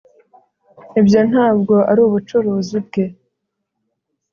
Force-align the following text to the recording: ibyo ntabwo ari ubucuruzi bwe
ibyo 0.99 1.21
ntabwo 1.29 1.75
ari 1.89 2.01
ubucuruzi 2.07 2.77
bwe 2.85 3.05